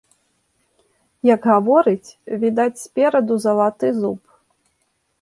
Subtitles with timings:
[1.35, 2.09] Як гаворыць,
[2.47, 4.19] відаць спераду залаты зуб.